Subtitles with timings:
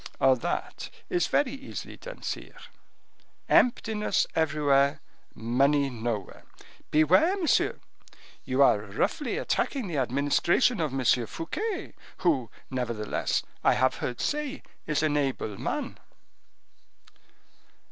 [0.19, 2.57] "That is very easily done, sire:
[3.47, 4.99] emptiness everywhere,
[5.35, 6.43] money nowhere."
[6.89, 7.77] "Beware, monsieur;
[8.43, 11.05] you are roughly attacking the administration of M.
[11.27, 15.99] Fouquet, who, nevertheless, I have heard say, is an able man."